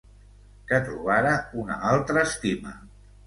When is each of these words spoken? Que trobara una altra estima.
Que 0.71 0.79
trobara 0.87 1.35
una 1.65 1.77
altra 1.91 2.23
estima. 2.31 2.73